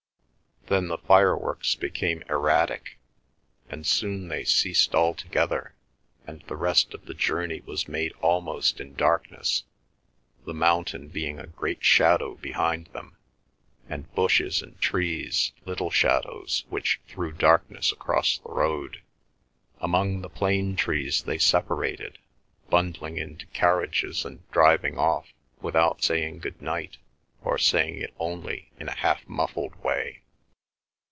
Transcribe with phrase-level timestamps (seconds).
[0.67, 2.97] Then the fireworks became erratic,
[3.67, 5.73] and soon they ceased altogether,
[6.25, 9.65] and the rest of the journey was made almost in darkness,
[10.45, 13.17] the mountain being a great shadow behind them,
[13.89, 19.01] and bushes and trees little shadows which threw darkness across the road.
[19.81, 22.17] Among the plane trees they separated,
[22.69, 26.95] bundling into carriages and driving off, without saying good night,
[27.43, 30.19] or saying it only in a half muffled way.